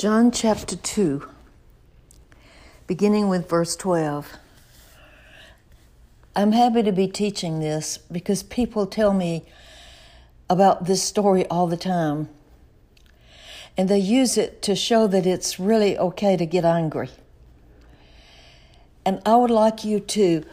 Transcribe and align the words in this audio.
John 0.00 0.30
chapter 0.30 0.76
2, 0.76 1.28
beginning 2.86 3.28
with 3.28 3.50
verse 3.50 3.76
12. 3.76 4.32
I'm 6.34 6.52
happy 6.52 6.82
to 6.82 6.90
be 6.90 7.06
teaching 7.06 7.60
this 7.60 7.98
because 8.10 8.42
people 8.42 8.86
tell 8.86 9.12
me 9.12 9.44
about 10.48 10.86
this 10.86 11.02
story 11.02 11.44
all 11.48 11.66
the 11.66 11.76
time. 11.76 12.30
And 13.76 13.90
they 13.90 13.98
use 13.98 14.38
it 14.38 14.62
to 14.62 14.74
show 14.74 15.06
that 15.06 15.26
it's 15.26 15.60
really 15.60 15.98
okay 15.98 16.34
to 16.34 16.46
get 16.46 16.64
angry. 16.64 17.10
And 19.04 19.20
I 19.26 19.36
would 19.36 19.50
like 19.50 19.84
you 19.84 20.00
to 20.00 20.46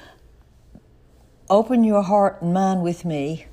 open 1.49 1.85
your 1.85 2.03
heart 2.03 2.41
and 2.41 2.53
mind 2.53 2.81
with 2.83 3.05
me 3.05 3.45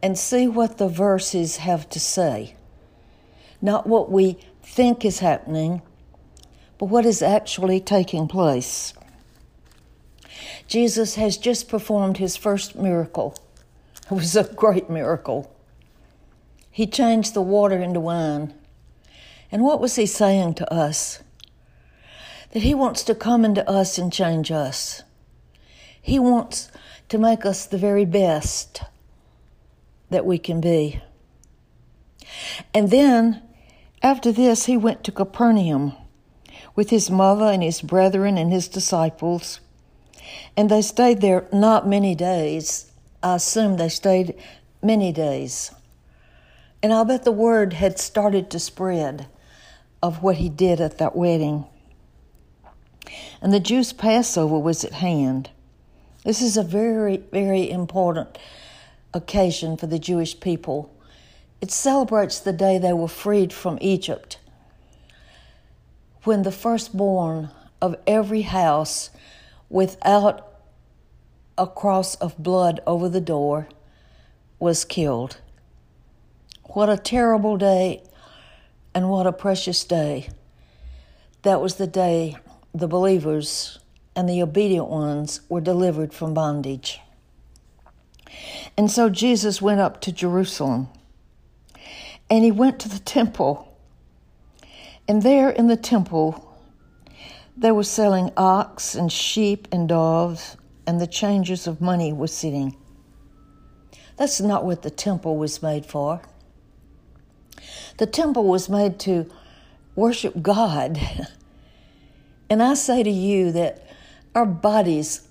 and 0.00 0.16
see 0.16 0.46
what 0.46 0.78
the 0.78 0.88
verses 0.88 1.56
have 1.56 1.88
to 1.88 1.98
say. 1.98 2.54
Not 3.60 3.88
what 3.88 4.08
we 4.08 4.38
think 4.72 5.04
is 5.04 5.18
happening, 5.18 5.82
but 6.78 6.86
what 6.86 7.04
is 7.04 7.20
actually 7.20 7.78
taking 7.78 8.26
place. 8.26 8.94
Jesus 10.66 11.16
has 11.16 11.36
just 11.36 11.68
performed 11.68 12.16
his 12.16 12.38
first 12.38 12.74
miracle. 12.74 13.36
It 14.10 14.14
was 14.14 14.34
a 14.34 14.44
great 14.44 14.88
miracle. 14.88 15.54
He 16.70 16.86
changed 16.86 17.34
the 17.34 17.42
water 17.42 17.82
into 17.82 18.00
wine. 18.00 18.54
And 19.50 19.62
what 19.62 19.78
was 19.78 19.96
he 19.96 20.06
saying 20.06 20.54
to 20.54 20.72
us? 20.72 21.22
That 22.52 22.62
he 22.62 22.74
wants 22.74 23.02
to 23.04 23.14
come 23.14 23.44
into 23.44 23.68
us 23.68 23.98
and 23.98 24.10
change 24.10 24.50
us. 24.50 25.02
He 26.00 26.18
wants 26.18 26.70
to 27.10 27.18
make 27.18 27.44
us 27.44 27.66
the 27.66 27.76
very 27.76 28.06
best 28.06 28.80
that 30.08 30.24
we 30.24 30.38
can 30.38 30.62
be. 30.62 31.02
And 32.72 32.90
then 32.90 33.42
after 34.02 34.32
this, 34.32 34.66
he 34.66 34.76
went 34.76 35.04
to 35.04 35.12
Capernaum 35.12 35.94
with 36.74 36.90
his 36.90 37.10
mother 37.10 37.46
and 37.46 37.62
his 37.62 37.80
brethren 37.80 38.36
and 38.36 38.52
his 38.52 38.68
disciples. 38.68 39.60
And 40.56 40.70
they 40.70 40.82
stayed 40.82 41.20
there 41.20 41.46
not 41.52 41.88
many 41.88 42.14
days. 42.14 42.90
I 43.22 43.36
assume 43.36 43.76
they 43.76 43.88
stayed 43.88 44.34
many 44.82 45.12
days. 45.12 45.72
And 46.82 46.92
I'll 46.92 47.04
bet 47.04 47.24
the 47.24 47.32
word 47.32 47.74
had 47.74 47.98
started 47.98 48.50
to 48.50 48.58
spread 48.58 49.28
of 50.02 50.22
what 50.22 50.36
he 50.36 50.48
did 50.48 50.80
at 50.80 50.98
that 50.98 51.14
wedding. 51.14 51.66
And 53.40 53.52
the 53.52 53.60
Jews' 53.60 53.92
Passover 53.92 54.58
was 54.58 54.84
at 54.84 54.92
hand. 54.92 55.50
This 56.24 56.42
is 56.42 56.56
a 56.56 56.62
very, 56.62 57.18
very 57.18 57.70
important 57.70 58.38
occasion 59.14 59.76
for 59.76 59.86
the 59.86 59.98
Jewish 59.98 60.38
people 60.40 60.92
it 61.62 61.70
celebrates 61.70 62.40
the 62.40 62.52
day 62.52 62.76
they 62.76 62.92
were 62.92 63.06
freed 63.06 63.52
from 63.52 63.78
Egypt, 63.80 64.38
when 66.24 66.42
the 66.42 66.50
firstborn 66.50 67.50
of 67.80 67.94
every 68.04 68.42
house 68.42 69.10
without 69.70 70.54
a 71.56 71.66
cross 71.66 72.16
of 72.16 72.36
blood 72.36 72.80
over 72.84 73.08
the 73.08 73.20
door 73.20 73.68
was 74.58 74.84
killed. 74.84 75.38
What 76.64 76.90
a 76.90 76.96
terrible 76.96 77.56
day 77.56 78.02
and 78.92 79.08
what 79.08 79.28
a 79.28 79.32
precious 79.32 79.84
day. 79.84 80.30
That 81.42 81.60
was 81.60 81.76
the 81.76 81.86
day 81.86 82.36
the 82.74 82.88
believers 82.88 83.78
and 84.16 84.28
the 84.28 84.42
obedient 84.42 84.88
ones 84.88 85.40
were 85.48 85.60
delivered 85.60 86.12
from 86.12 86.34
bondage. 86.34 87.00
And 88.76 88.90
so 88.90 89.08
Jesus 89.08 89.62
went 89.62 89.80
up 89.80 90.00
to 90.00 90.12
Jerusalem 90.12 90.88
and 92.32 92.44
he 92.44 92.50
went 92.50 92.80
to 92.80 92.88
the 92.88 92.98
temple. 92.98 93.76
And 95.06 95.20
there 95.20 95.50
in 95.50 95.66
the 95.66 95.76
temple, 95.76 96.56
they 97.58 97.70
were 97.70 97.84
selling 97.84 98.30
ox 98.38 98.94
and 98.94 99.12
sheep 99.12 99.68
and 99.70 99.86
doves, 99.86 100.56
and 100.86 100.98
the 100.98 101.06
changers 101.06 101.66
of 101.66 101.82
money 101.82 102.10
were 102.10 102.26
sitting. 102.26 102.74
That's 104.16 104.40
not 104.40 104.64
what 104.64 104.80
the 104.80 104.90
temple 104.90 105.36
was 105.36 105.62
made 105.62 105.84
for. 105.84 106.22
The 107.98 108.06
temple 108.06 108.44
was 108.44 108.66
made 108.70 108.98
to 109.00 109.30
worship 109.94 110.40
God. 110.40 110.98
and 112.48 112.62
I 112.62 112.72
say 112.72 113.02
to 113.02 113.10
you 113.10 113.52
that 113.52 113.86
our 114.34 114.46
bodies 114.46 115.28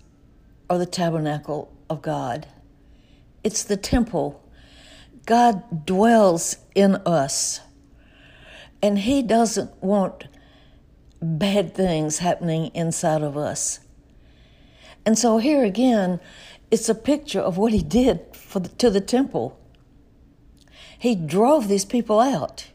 are 0.69 0.77
the 0.77 0.85
tabernacle 0.85 1.73
of 1.89 2.03
God, 2.03 2.45
it's 3.43 3.63
the 3.63 3.75
temple 3.75 4.40
God 5.25 5.85
dwells 5.85 6.57
in 6.75 6.95
us, 7.05 7.61
and 8.81 8.99
He 8.99 9.21
doesn't 9.21 9.71
want 9.83 10.27
bad 11.21 11.75
things 11.75 12.17
happening 12.17 12.71
inside 12.73 13.21
of 13.21 13.37
us. 13.37 13.79
And 15.05 15.17
so 15.17 15.37
here 15.37 15.63
again, 15.63 16.19
it's 16.69 16.89
a 16.89 16.95
picture 16.95 17.39
of 17.39 17.57
what 17.57 17.73
He 17.73 17.81
did 17.81 18.21
for 18.33 18.59
the, 18.59 18.69
to 18.69 18.89
the 18.89 19.01
temple. 19.01 19.59
He 20.97 21.15
drove 21.15 21.67
these 21.67 21.85
people 21.85 22.19
out. 22.19 22.69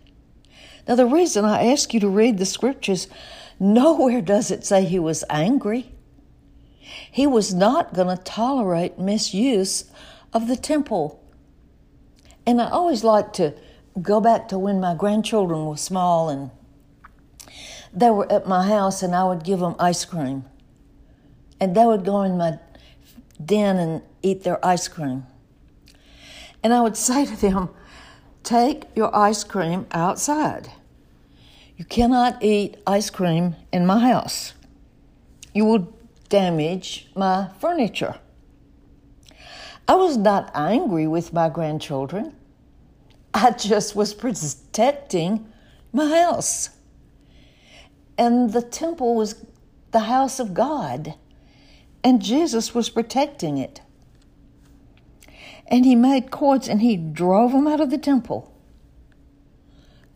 Now, 0.89 0.95
the 0.95 1.07
reason 1.07 1.45
I 1.45 1.67
ask 1.67 1.93
you 1.93 2.01
to 2.01 2.09
read 2.09 2.39
the 2.39 2.47
scriptures, 2.47 3.09
nowhere 3.59 4.21
does 4.21 4.51
it 4.51 4.65
say 4.65 4.85
He 4.85 4.99
was 4.99 5.25
angry. 5.29 5.93
He 7.11 7.27
was 7.27 7.53
not 7.53 7.95
going 7.95 8.17
to 8.17 8.23
tolerate 8.23 8.99
misuse 8.99 9.91
of 10.33 10.47
the 10.47 10.57
temple. 10.57 11.23
And 12.47 12.63
I 12.63 12.71
always 12.71 13.03
like 13.03 13.33
to 13.35 13.55
go 14.01 14.21
back 14.21 14.49
to 14.49 14.59
when 14.59 14.81
my 14.81 14.95
grandchildren 14.95 15.67
were 15.67 15.77
small 15.77 16.29
and 16.29 16.51
they 17.93 18.11
were 18.11 18.31
at 18.31 18.47
my 18.47 18.67
house 18.67 19.03
and 19.03 19.15
I 19.15 19.25
would 19.25 19.43
give 19.43 19.59
them 19.59 19.75
ice 19.79 20.05
cream. 20.05 20.45
And 21.59 21.75
they 21.75 21.85
would 21.85 22.05
go 22.05 22.23
in 22.23 22.37
my 22.37 22.59
den 23.45 23.79
and 23.79 24.03
eat 24.23 24.45
their 24.45 24.65
ice 24.65 24.87
cream. 24.87 25.27
And 26.63 26.73
I 26.73 26.83
would 26.83 26.97
say 27.09 27.25
to 27.27 27.37
them, 27.37 27.71
Take 28.43 28.85
your 28.95 29.15
ice 29.15 29.43
cream 29.43 29.87
outside. 29.91 30.71
You 31.77 31.85
cannot 31.85 32.45
eat 32.45 32.77
ice 32.87 33.11
cream 33.11 33.57
in 33.73 33.85
my 33.85 33.99
house. 33.99 34.55
You 35.53 35.65
will 35.65 35.93
damage 36.29 37.09
my 37.17 37.49
furniture. 37.59 38.21
I 39.89 39.97
was 39.97 40.17
not 40.17 40.53
angry 40.55 41.09
with 41.09 41.33
my 41.33 41.49
grandchildren. 41.49 42.36
I 43.37 43.51
just 43.51 43.95
was 43.95 44.15
protecting 44.15 45.47
my 45.93 46.09
house. 46.09 46.71
And 48.17 48.55
the 48.55 48.63
temple 48.63 49.15
was 49.15 49.45
the 49.91 50.01
house 50.01 50.41
of 50.41 50.55
God, 50.55 51.17
and 52.03 52.23
Jesus 52.23 52.75
was 52.75 52.89
protecting 52.89 53.59
it. 53.59 53.83
And 55.67 55.85
he 55.85 55.95
made 55.95 56.31
cords 56.31 56.67
and 56.67 56.81
he 56.81 56.97
drove 56.97 57.53
them 57.53 57.67
out 57.67 57.81
of 57.81 57.91
the 57.91 57.99
temple. 57.99 58.55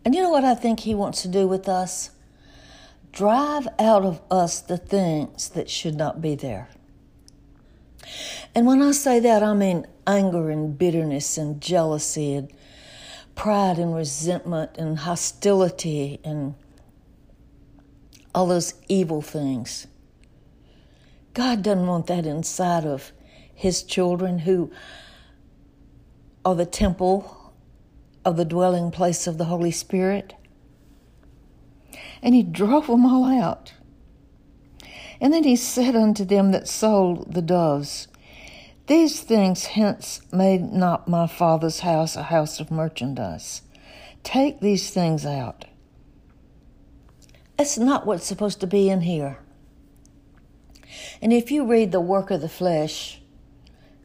And 0.03 0.15
you 0.15 0.23
know 0.23 0.31
what 0.31 0.45
I 0.45 0.55
think 0.55 0.81
he 0.81 0.95
wants 0.95 1.21
to 1.21 1.29
do 1.29 1.47
with 1.47 1.69
us? 1.69 2.13
Drive 3.13 3.69
out 3.79 4.03
of 4.03 4.23
us 4.31 4.61
the 4.63 4.79
things 4.79 5.51
that 5.51 5.69
should 5.69 5.95
not 5.95 6.23
be 6.23 6.37
there. 6.37 6.71
And 8.55 8.67
when 8.67 8.81
I 8.81 8.93
say 8.93 9.21
that, 9.21 9.43
I 9.43 9.53
mean 9.53 9.87
anger 10.07 10.49
and 10.49 10.79
bitterness 10.79 11.37
and 11.37 11.61
jealousy 11.61 12.35
and 12.35 12.51
pride 13.35 13.79
and 13.79 13.95
resentment 13.95 14.77
and 14.77 14.99
hostility 14.99 16.21
and 16.25 16.55
all 18.35 18.47
those 18.47 18.75
evil 18.89 19.23
things. 19.23 19.87
God 21.35 21.63
doesn't 21.63 21.87
want 21.87 22.07
that 22.09 22.27
inside 22.27 22.85
of 22.85 23.13
His 23.55 23.83
children 23.83 24.41
who 24.41 24.71
are 26.45 26.55
the 26.55 26.67
temple 26.67 27.53
of 28.25 28.37
the 28.37 28.45
dwelling 28.45 28.91
place 28.91 29.27
of 29.27 29.39
the 29.39 29.47
Holy 29.47 29.71
Spirit. 29.71 30.35
And 32.23 32.35
He 32.35 32.43
drove 32.43 32.89
them 32.89 33.07
all 33.07 33.25
out. 33.25 33.73
And 35.21 35.33
then 35.33 35.45
He 35.45 35.57
said 35.57 35.95
unto 35.95 36.25
them 36.25 36.53
that 36.53 36.69
sold 36.69 37.33
the 37.33 37.43
doves, 37.43 38.09
these 38.91 39.21
things 39.21 39.67
hence 39.67 40.21
made 40.33 40.61
not 40.61 41.07
my 41.07 41.25
father's 41.25 41.79
house 41.79 42.17
a 42.17 42.25
house 42.25 42.59
of 42.59 42.73
merchandise. 42.73 43.63
Take 44.25 44.59
these 44.59 44.91
things 44.91 45.25
out. 45.25 45.65
That's 47.57 47.79
not 47.79 48.05
what's 48.05 48.27
supposed 48.27 48.59
to 48.63 48.67
be 48.67 48.91
in 48.91 49.03
here. 49.03 49.39
And 51.23 51.33
if 51.33 51.53
you 51.53 51.65
read 51.65 51.93
the 51.93 52.01
work 52.01 52.33
of 52.33 52.41
the 52.41 52.49
flesh, 52.49 53.23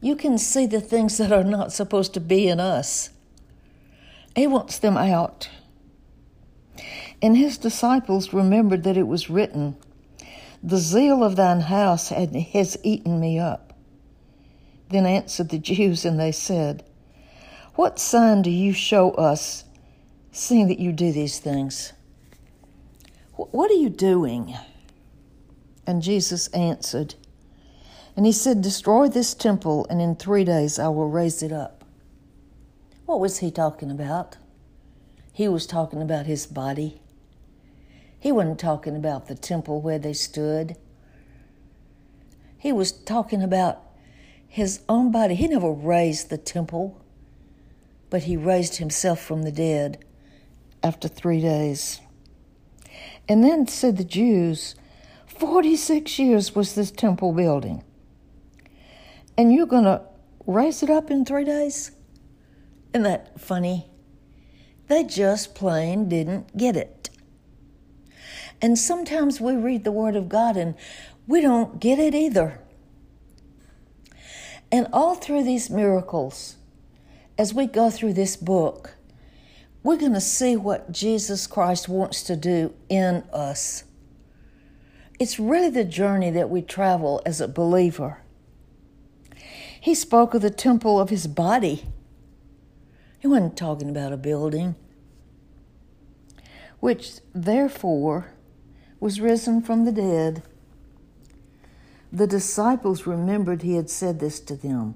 you 0.00 0.14
can 0.14 0.38
see 0.38 0.66
the 0.66 0.80
things 0.80 1.18
that 1.18 1.32
are 1.32 1.42
not 1.42 1.72
supposed 1.72 2.14
to 2.14 2.20
be 2.20 2.46
in 2.46 2.60
us. 2.60 3.10
He 4.36 4.46
wants 4.46 4.78
them 4.78 4.96
out. 4.96 5.50
And 7.20 7.36
his 7.36 7.58
disciples 7.58 8.32
remembered 8.32 8.84
that 8.84 8.96
it 8.96 9.08
was 9.08 9.28
written, 9.28 9.78
The 10.62 10.78
zeal 10.78 11.24
of 11.24 11.34
thine 11.34 11.62
house 11.62 12.10
has 12.10 12.78
eaten 12.84 13.18
me 13.18 13.40
up. 13.40 13.65
Then 14.88 15.06
answered 15.06 15.48
the 15.48 15.58
Jews, 15.58 16.04
and 16.04 16.18
they 16.18 16.32
said, 16.32 16.84
What 17.74 17.98
sign 17.98 18.42
do 18.42 18.50
you 18.50 18.72
show 18.72 19.10
us, 19.12 19.64
seeing 20.32 20.68
that 20.68 20.78
you 20.78 20.92
do 20.92 21.12
these 21.12 21.38
things? 21.38 21.92
What 23.34 23.70
are 23.70 23.74
you 23.74 23.90
doing? 23.90 24.54
And 25.86 26.02
Jesus 26.02 26.48
answered, 26.48 27.14
and 28.16 28.24
he 28.24 28.32
said, 28.32 28.62
Destroy 28.62 29.08
this 29.08 29.34
temple, 29.34 29.86
and 29.90 30.00
in 30.00 30.16
three 30.16 30.44
days 30.44 30.78
I 30.78 30.88
will 30.88 31.10
raise 31.10 31.42
it 31.42 31.52
up. 31.52 31.84
What 33.04 33.20
was 33.20 33.38
he 33.38 33.50
talking 33.50 33.90
about? 33.90 34.38
He 35.32 35.48
was 35.48 35.66
talking 35.66 36.00
about 36.00 36.24
his 36.24 36.46
body. 36.46 37.02
He 38.18 38.32
wasn't 38.32 38.58
talking 38.58 38.96
about 38.96 39.28
the 39.28 39.34
temple 39.34 39.82
where 39.82 39.98
they 39.98 40.14
stood. 40.14 40.76
He 42.56 42.72
was 42.72 42.90
talking 42.90 43.42
about 43.42 43.85
his 44.48 44.80
own 44.88 45.10
body. 45.12 45.34
He 45.34 45.48
never 45.48 45.70
raised 45.70 46.30
the 46.30 46.38
temple, 46.38 47.00
but 48.10 48.24
he 48.24 48.36
raised 48.36 48.76
himself 48.76 49.20
from 49.20 49.42
the 49.42 49.52
dead 49.52 50.04
after 50.82 51.08
three 51.08 51.40
days. 51.40 52.00
And 53.28 53.42
then 53.42 53.66
said 53.66 53.96
the 53.96 54.04
Jews, 54.04 54.74
46 55.26 56.18
years 56.18 56.54
was 56.54 56.74
this 56.74 56.90
temple 56.90 57.32
building. 57.32 57.84
And 59.36 59.52
you're 59.52 59.66
going 59.66 59.84
to 59.84 60.02
raise 60.46 60.82
it 60.82 60.90
up 60.90 61.10
in 61.10 61.24
three 61.24 61.44
days? 61.44 61.90
Isn't 62.92 63.02
that 63.02 63.38
funny? 63.38 63.90
They 64.88 65.04
just 65.04 65.54
plain 65.54 66.08
didn't 66.08 66.56
get 66.56 66.76
it. 66.76 67.10
And 68.62 68.78
sometimes 68.78 69.40
we 69.40 69.54
read 69.54 69.84
the 69.84 69.92
Word 69.92 70.16
of 70.16 70.28
God 70.28 70.56
and 70.56 70.74
we 71.26 71.40
don't 71.40 71.80
get 71.80 71.98
it 71.98 72.14
either. 72.14 72.60
And 74.70 74.88
all 74.92 75.14
through 75.14 75.44
these 75.44 75.70
miracles, 75.70 76.56
as 77.38 77.54
we 77.54 77.66
go 77.66 77.90
through 77.90 78.14
this 78.14 78.36
book, 78.36 78.96
we're 79.82 79.96
going 79.96 80.14
to 80.14 80.20
see 80.20 80.56
what 80.56 80.90
Jesus 80.90 81.46
Christ 81.46 81.88
wants 81.88 82.22
to 82.24 82.34
do 82.34 82.74
in 82.88 83.22
us. 83.32 83.84
It's 85.18 85.38
really 85.38 85.70
the 85.70 85.84
journey 85.84 86.30
that 86.30 86.50
we 86.50 86.60
travel 86.60 87.22
as 87.24 87.40
a 87.40 87.48
believer. 87.48 88.18
He 89.80 89.94
spoke 89.94 90.34
of 90.34 90.42
the 90.42 90.50
temple 90.50 90.98
of 90.98 91.10
his 91.10 91.28
body. 91.28 91.84
He 93.20 93.28
wasn't 93.28 93.56
talking 93.56 93.88
about 93.88 94.12
a 94.12 94.16
building, 94.16 94.74
which 96.80 97.20
therefore 97.32 98.32
was 98.98 99.20
risen 99.20 99.62
from 99.62 99.84
the 99.84 99.92
dead. 99.92 100.42
The 102.12 102.26
disciples 102.26 103.06
remembered 103.06 103.62
he 103.62 103.74
had 103.74 103.90
said 103.90 104.20
this 104.20 104.40
to 104.40 104.56
them. 104.56 104.94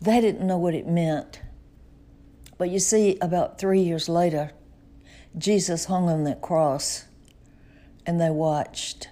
They 0.00 0.20
didn't 0.20 0.46
know 0.46 0.58
what 0.58 0.74
it 0.74 0.86
meant. 0.86 1.40
But 2.58 2.70
you 2.70 2.78
see, 2.78 3.18
about 3.20 3.58
three 3.58 3.80
years 3.80 4.08
later, 4.08 4.52
Jesus 5.36 5.86
hung 5.86 6.08
on 6.08 6.24
that 6.24 6.40
cross 6.40 7.06
and 8.06 8.20
they 8.20 8.30
watched. 8.30 9.08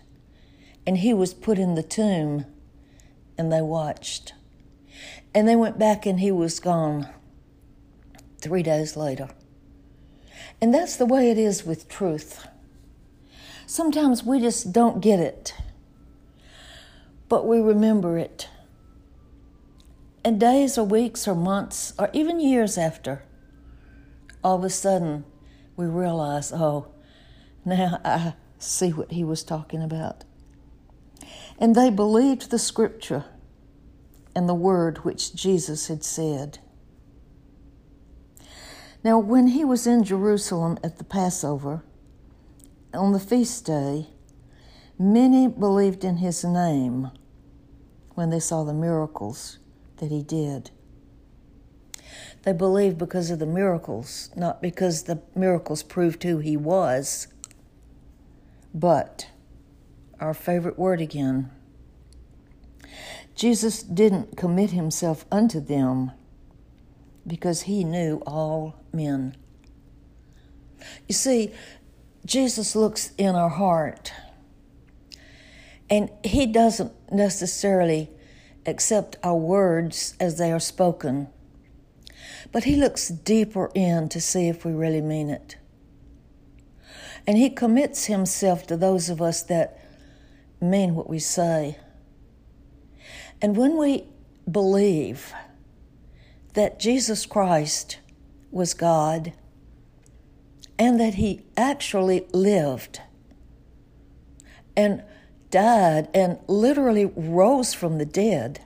And 0.87 0.99
he 0.99 1.15
was 1.15 1.35
put 1.35 1.59
in 1.59 1.75
the 1.75 1.83
tomb 1.83 2.47
and 3.37 3.53
they 3.53 3.63
watched. 3.63 4.35
And 5.35 5.49
they 5.49 5.57
went 5.57 5.79
back 5.79 6.07
and 6.07 6.21
he 6.21 6.31
was 6.31 6.61
gone 6.61 7.09
three 8.41 8.63
days 8.63 8.97
later. 8.97 9.31
And 10.61 10.73
that's 10.73 10.97
the 10.97 11.07
way 11.07 11.31
it 11.31 11.39
is 11.39 11.65
with 11.65 11.89
truth. 11.89 12.47
Sometimes 13.67 14.23
we 14.23 14.39
just 14.39 14.73
don't 14.73 15.01
get 15.01 15.19
it, 15.19 15.55
but 17.33 17.47
we 17.47 17.61
remember 17.61 18.19
it. 18.19 18.47
And 20.23 20.39
days 20.39 20.77
or 20.77 20.85
weeks 20.85 21.27
or 21.27 21.35
months 21.35 21.95
or 21.99 22.11
even 22.13 22.39
years 22.39 22.77
after, 22.77 23.23
all 24.45 24.59
of 24.59 24.65
a 24.65 24.69
sudden 24.69 25.25
we 25.75 25.87
realize, 25.87 26.53
oh, 26.53 26.89
now 27.65 27.99
I 28.05 28.35
see 28.59 28.91
what 28.91 29.13
he 29.13 29.25
was 29.25 29.45
talking 29.45 29.83
about. 29.83 30.25
And 31.59 31.75
they 31.75 31.89
believed 31.89 32.51
the 32.51 32.59
scripture 32.59 33.25
and 34.37 34.47
the 34.47 34.53
word 34.53 34.99
which 34.99 35.35
Jesus 35.35 35.87
had 35.87 36.05
said. 36.05 36.59
Now, 39.03 39.19
when 39.19 39.47
he 39.47 39.65
was 39.65 39.87
in 39.87 40.05
Jerusalem 40.05 40.77
at 40.85 40.99
the 40.99 41.05
Passover, 41.05 41.83
on 42.93 43.13
the 43.13 43.19
feast 43.19 43.65
day, 43.65 44.09
many 44.99 45.49
believed 45.49 46.05
in 46.05 46.19
his 46.19 46.45
name 46.45 47.11
when 48.15 48.31
they 48.31 48.41
saw 48.41 48.65
the 48.65 48.75
miracles 48.75 49.59
that 49.99 50.11
he 50.11 50.23
did. 50.23 50.71
They 52.43 52.53
believed 52.53 52.99
because 52.99 53.31
of 53.31 53.39
the 53.39 53.47
miracles, 53.47 54.31
not 54.35 54.61
because 54.61 55.05
the 55.05 55.23
miracles 55.35 55.83
proved 55.83 56.23
who 56.23 56.39
he 56.39 56.57
was. 56.57 57.29
But, 58.75 59.29
our 60.19 60.35
favorite 60.35 60.79
word 60.79 61.01
again, 61.01 61.51
Jesus 63.35 63.83
didn't 63.83 64.37
commit 64.37 64.71
himself 64.71 65.25
unto 65.31 65.61
them 65.61 66.13
because 67.27 67.63
he 67.63 67.85
knew 67.85 68.23
all 68.27 68.77
men. 68.93 69.37
You 71.09 71.15
see, 71.15 71.53
Jesus 72.27 72.75
looks 72.75 73.13
in 73.17 73.35
our 73.35 73.49
heart 73.49 74.13
and 75.91 76.11
he 76.25 76.47
doesn't 76.47 76.93
necessarily 77.11 78.11
accept 78.67 79.17
our 79.23 79.37
words 79.37 80.15
as 80.21 80.39
they 80.39 80.53
are 80.53 80.61
spoken. 80.61 81.29
But 82.51 82.65
He 82.65 82.77
looks 82.77 83.09
deeper 83.09 83.71
in 83.75 84.09
to 84.11 84.21
see 84.21 84.49
if 84.49 84.65
we 84.65 84.73
really 84.73 85.01
mean 85.01 85.31
it. 85.31 85.57
And 87.27 87.37
He 87.39 87.51
commits 87.51 88.07
Himself 88.07 88.67
to 88.67 88.77
those 88.77 89.09
of 89.09 89.23
us 89.23 89.43
that 89.45 89.79
mean 90.61 90.95
what 90.95 91.09
we 91.09 91.19
say. 91.19 91.79
And 93.41 93.57
when 93.57 93.77
we 93.77 94.05
believe 94.51 95.33
that 96.55 96.79
Jesus 96.79 97.27
Christ 97.27 97.99
was 98.51 98.75
God 98.75 99.33
and 100.79 101.01
that 101.01 101.15
He 101.15 101.43
actually 101.57 102.27
lived 102.33 103.01
and 104.77 105.03
died 105.53 106.09
and 106.13 106.41
literally 106.49 107.05
rose 107.15 107.73
from 107.73 107.99
the 107.99 108.05
dead 108.05 108.61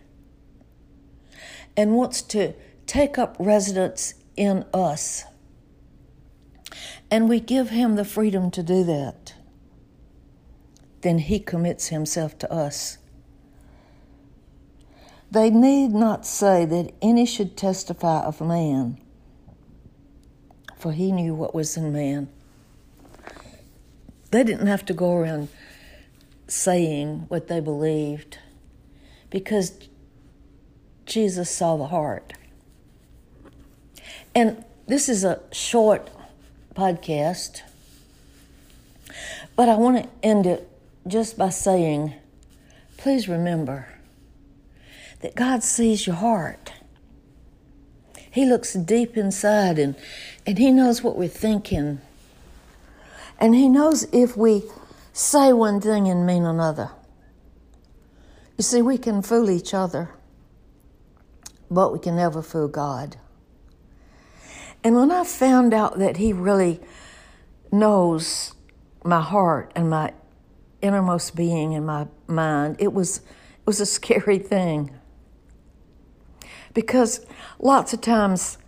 and 1.77 1.95
wants 1.95 2.23
to 2.23 2.55
take 2.87 3.19
up 3.19 3.37
residence 3.39 4.15
in 4.37 4.65
us. 4.73 5.25
And 7.11 7.29
we 7.29 7.41
give 7.41 7.69
him 7.69 7.97
the 7.97 8.05
freedom 8.05 8.51
to 8.53 8.63
do 8.63 8.83
that. 8.85 9.35
Then 11.03 11.19
he 11.19 11.39
commits 11.39 11.89
himself 11.89 12.39
to 12.39 12.51
us. 12.53 12.97
They 15.31 15.51
need 15.51 15.89
not 15.89 16.25
say 16.25 16.65
that 16.65 16.95
any 17.03 17.27
should 17.27 17.57
testify 17.57 18.21
of 18.21 18.41
man, 18.41 18.99
for 20.77 20.93
he 20.93 21.13
knew 21.13 21.35
what 21.35 21.55
was 21.55 21.77
in 21.77 21.93
man. 21.93 22.29
They 24.31 24.45
didn't 24.45 24.67
have 24.69 24.85
to 24.87 24.95
go 24.95 25.15
around 25.15 25.49
saying 26.49 27.27
what 27.29 27.49
they 27.49 27.61
believed 27.61 28.39
because 29.31 29.73
Jesus 31.05 31.51
saw 31.51 31.77
the 31.77 31.87
heart. 31.87 32.33
And 34.35 34.65
this 34.87 35.09
is 35.09 35.25
a 35.25 35.41
short 35.53 36.09
podcast, 36.75 37.63
but 39.57 39.69
I 39.69 39.77
want 39.77 40.03
to 40.03 40.09
end 40.23 40.47
it 40.47 40.69
just 41.07 41.39
by 41.39 41.49
saying 41.49 42.15
please 42.97 43.29
remember 43.29 43.87
that 45.21 45.35
God 45.35 45.63
sees 45.63 46.07
your 46.07 46.17
heart. 46.17 46.73
He 48.31 48.45
looks 48.45 48.75
deep 48.75 49.17
inside 49.17 49.79
and, 49.79 49.95
and 50.47 50.59
He 50.59 50.71
knows 50.71 51.03
what 51.03 51.17
we're 51.17 51.29
thinking. 51.29 52.01
And 53.39 53.55
He 53.55 53.69
knows 53.69 54.05
if 54.13 54.37
we 54.37 54.65
say 55.17 55.51
one 55.51 55.81
thing 55.81 56.09
and 56.09 56.27
mean 56.27 56.45
another. 56.45 56.91
You 58.59 58.63
see, 58.63 58.83
we 58.83 58.99
can 58.99 59.23
fool 59.23 59.49
each 59.49 59.73
other, 59.73 60.11
but 61.71 61.91
we 61.91 61.99
can 61.99 62.17
never 62.17 62.43
fool 62.43 62.69
God. 62.69 63.17
And 64.85 64.95
when 64.95 65.11
I 65.11 65.25
found 65.25 65.73
out 65.73 65.99
that 65.99 66.19
He 66.19 66.35
really 66.35 66.81
knows 67.73 68.55
my 69.05 69.23
heart 69.23 69.73
and 69.75 69.89
my 69.89 70.13
innermost 70.83 71.35
being 71.35 71.75
and 71.75 71.87
my 71.87 72.09
mind, 72.27 72.77
it 72.79 72.93
was, 72.93 73.19
it 73.19 73.67
was 73.67 73.81
a 73.81 73.87
scary 73.97 74.39
thing. 74.39 74.91
Because 76.75 77.25
lots 77.59 77.95
of 77.95 78.03
times 78.03 78.59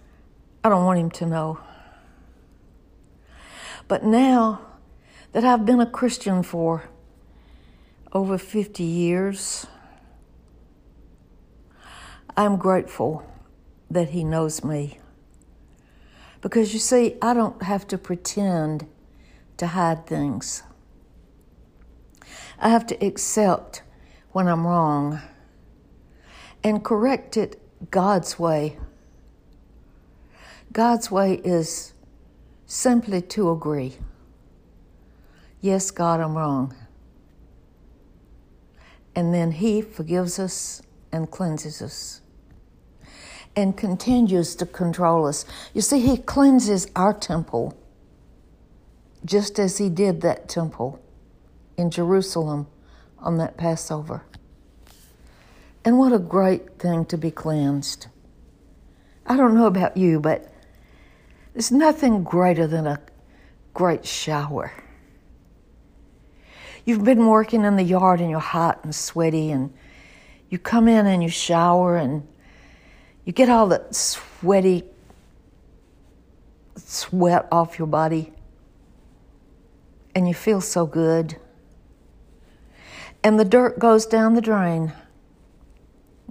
I 0.64 0.71
don't 0.71 0.87
want 0.87 0.99
Him 0.99 1.11
to 1.11 1.26
know. 1.26 1.61
But 3.87 4.02
now 4.02 4.68
that 5.33 5.45
I've 5.45 5.67
been 5.67 5.81
a 5.81 5.87
Christian 5.87 6.43
for 6.43 6.89
over 8.13 8.39
50 8.39 8.83
years, 8.83 9.67
I'm 12.37 12.57
grateful 12.57 13.25
that 13.91 14.11
He 14.11 14.25
knows 14.25 14.65
me. 14.65 14.99
Because 16.41 16.73
you 16.73 16.79
see, 16.79 17.17
I 17.21 17.35
don't 17.35 17.63
have 17.63 17.87
to 17.89 17.99
pretend 17.99 18.87
to 19.57 19.67
hide 19.67 20.07
things. 20.07 20.63
I 22.61 22.69
have 22.71 22.87
to 22.87 23.05
accept 23.05 23.83
when 24.31 24.49
I'm 24.49 24.67
wrong 24.67 25.21
and 26.65 26.85
correct 26.85 27.37
it 27.37 27.61
God's 27.91 28.39
way. 28.39 28.79
God's 30.73 31.11
way 31.11 31.35
is 31.45 31.93
simply 32.67 33.23
to 33.23 33.51
agree. 33.51 33.97
Yes, 35.61 35.91
God, 35.91 36.21
I'm 36.21 36.37
wrong. 36.37 36.75
And 39.15 39.35
then 39.35 39.53
He 39.53 39.83
forgives 39.83 40.38
us 40.38 40.83
and 41.11 41.31
cleanses 41.31 41.83
us 41.83 42.21
and 43.57 43.77
continues 43.77 44.55
to 44.55 44.67
control 44.67 45.27
us. 45.27 45.45
You 45.75 45.81
see, 45.81 46.00
He 46.00 46.17
cleanses 46.17 46.87
our 46.95 47.12
temple 47.12 47.77
just 49.25 49.59
as 49.59 49.79
He 49.79 49.88
did 49.88 50.21
that 50.21 50.49
temple 50.49 51.03
in 51.77 51.91
Jerusalem 51.91 52.69
on 53.19 53.38
that 53.38 53.57
Passover. 53.57 54.23
And 55.85 55.99
what 55.99 56.12
a 56.12 56.19
great 56.19 56.79
thing 56.79 57.05
to 57.07 57.19
be 57.19 57.33
cleansed. 57.33 58.07
I 59.27 59.37
don't 59.37 59.55
know 59.55 59.67
about 59.67 59.97
you, 59.97 60.21
but 60.21 60.53
there's 61.53 61.73
nothing 61.73 62.23
greater 62.23 62.67
than 62.67 62.87
a 62.87 63.00
great 63.75 64.07
shower. 64.07 64.73
You've 66.88 67.04
been 67.04 67.26
working 67.26 67.66
in 67.66 67.76
the 67.76 67.83
yard 67.83 68.23
and 68.23 68.30
you're 68.30 68.40
hot 68.40 68.80
and 68.83 68.95
sweaty, 68.95 69.50
and 69.50 69.75
you 70.49 70.59
come 70.59 70.88
in 70.88 71.04
and 71.04 71.23
you 71.23 71.28
shower 71.28 71.99
and 71.99 72.26
you 73.26 73.33
get 73.35 73.50
all 73.50 73.66
that 73.66 73.95
sweaty 73.95 74.85
sweat 76.76 77.47
off 77.52 77.78
your 77.78 77.88
body 77.88 78.33
and 80.14 80.26
you 80.26 80.33
feel 80.33 80.62
so 80.62 80.87
good. 80.87 81.37
And 83.23 83.38
the 83.38 83.45
dirt 83.45 83.78
goes 83.78 84.07
down 84.07 84.33
the 84.33 84.40
drain, 84.40 84.95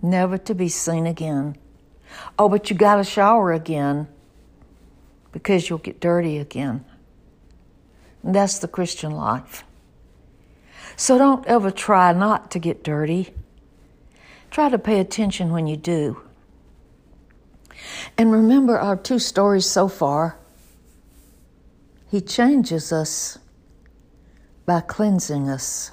never 0.02 0.40
to 0.40 0.56
be 0.56 0.70
seen 0.70 1.06
again. 1.06 1.56
Oh, 2.40 2.50
but 2.50 2.72
you 2.72 2.76
got 2.76 2.96
to 2.96 3.04
shower 3.04 3.54
again 3.54 4.08
because 5.32 5.70
you'll 5.70 5.78
get 5.78 6.00
dirty 6.00 6.40
again. 6.40 6.84
And 8.24 8.34
that's 8.34 8.58
the 8.58 8.68
Christian 8.68 9.12
life. 9.12 9.64
So 11.00 11.20
don't 11.20 11.46
ever 11.46 11.70
try 11.70 12.12
not 12.12 12.50
to 12.52 12.60
get 12.60 12.84
dirty. 12.84 13.30
Try 14.50 14.70
to 14.70 14.80
pay 14.80 15.00
attention 15.00 15.52
when 15.52 15.68
you 15.68 15.78
do. 15.78 16.24
And 18.18 18.32
remember 18.32 18.80
our 18.80 18.98
two 18.98 19.20
stories 19.20 19.68
so 19.68 19.88
far. 19.88 20.40
He 22.10 22.20
changes 22.20 22.92
us 22.92 23.38
by 24.66 24.82
cleansing 24.82 25.48
us. 25.48 25.92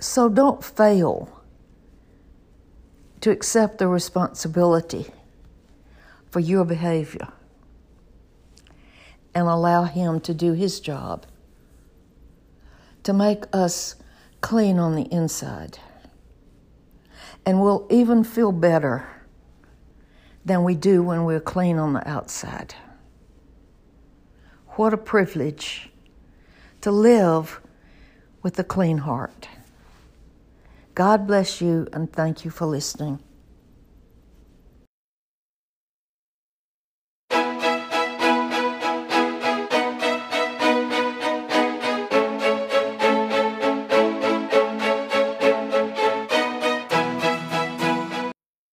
So 0.00 0.30
don't 0.30 0.64
fail 0.64 1.42
to 3.20 3.30
accept 3.30 3.76
the 3.76 3.88
responsibility 3.88 5.06
for 6.30 6.40
your 6.40 6.64
behavior 6.64 7.28
and 9.34 9.46
allow 9.46 9.84
Him 9.84 10.18
to 10.20 10.32
do 10.32 10.54
His 10.54 10.80
job 10.80 11.26
to 13.02 13.12
make 13.12 13.44
us 13.52 13.96
clean 14.40 14.78
on 14.78 14.94
the 14.94 15.04
inside. 15.12 15.78
And 17.44 17.60
we'll 17.60 17.86
even 17.90 18.24
feel 18.24 18.52
better 18.52 19.06
than 20.44 20.64
we 20.64 20.74
do 20.74 21.02
when 21.02 21.24
we're 21.24 21.40
clean 21.40 21.78
on 21.78 21.92
the 21.92 22.08
outside. 22.08 22.74
What 24.70 24.94
a 24.94 24.96
privilege 24.96 25.90
to 26.80 26.90
live 26.90 27.60
with 28.42 28.58
a 28.58 28.64
clean 28.64 28.98
heart. 28.98 29.48
God 30.94 31.26
bless 31.26 31.60
you 31.60 31.86
and 31.92 32.12
thank 32.12 32.44
you 32.44 32.50
for 32.50 32.66
listening. 32.66 33.20